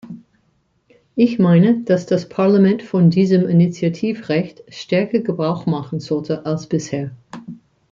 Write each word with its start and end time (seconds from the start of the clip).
Ich 1.13 1.37
meine, 1.37 1.83
dass 1.83 2.07
das 2.07 2.27
Parlament 2.27 2.81
von 2.81 3.11
diesem 3.11 3.47
Initiativrecht 3.47 4.63
stärker 4.67 5.19
Gebrauch 5.19 5.67
machen 5.67 5.99
sollte 5.99 6.43
als 6.47 6.65
bisher. 6.65 7.11